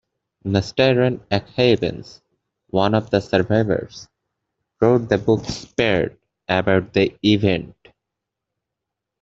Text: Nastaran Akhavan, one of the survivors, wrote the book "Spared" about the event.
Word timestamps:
Nastaran 0.43 1.19
Akhavan, 1.29 2.21
one 2.71 2.95
of 2.95 3.11
the 3.11 3.19
survivors, 3.19 4.07
wrote 4.81 5.07
the 5.09 5.19
book 5.19 5.45
"Spared" 5.45 6.17
about 6.49 6.91
the 6.93 7.15
event. 7.23 7.75